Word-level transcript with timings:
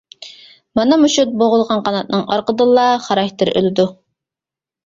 مانا 0.79 0.97
مۇشۇ 1.01 1.25
بوغۇلغان 1.41 1.83
قاناتنىڭ 1.89 2.25
ئارقىدىنلا، 2.37 2.87
خاراكتېر 3.07 3.55
ئۆلىدۇ. 3.55 3.87